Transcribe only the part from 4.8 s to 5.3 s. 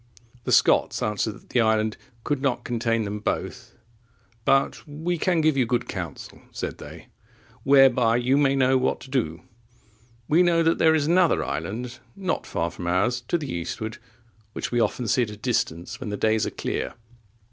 "We